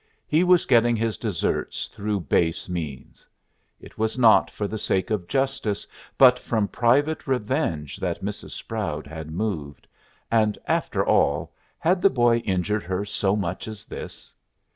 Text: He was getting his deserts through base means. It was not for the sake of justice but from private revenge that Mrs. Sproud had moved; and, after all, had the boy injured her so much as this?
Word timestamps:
He 0.25 0.43
was 0.43 0.65
getting 0.65 0.95
his 0.95 1.15
deserts 1.15 1.87
through 1.87 2.21
base 2.21 2.67
means. 2.67 3.27
It 3.79 3.99
was 3.99 4.17
not 4.17 4.49
for 4.49 4.67
the 4.67 4.79
sake 4.79 5.11
of 5.11 5.27
justice 5.27 5.85
but 6.17 6.39
from 6.39 6.67
private 6.67 7.27
revenge 7.27 7.97
that 7.97 8.23
Mrs. 8.25 8.49
Sproud 8.49 9.05
had 9.05 9.29
moved; 9.29 9.85
and, 10.31 10.57
after 10.65 11.05
all, 11.05 11.53
had 11.77 12.01
the 12.01 12.09
boy 12.09 12.37
injured 12.37 12.81
her 12.81 13.05
so 13.05 13.35
much 13.35 13.67
as 13.67 13.85
this? 13.85 14.33